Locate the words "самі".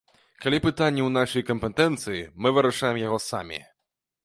3.29-3.63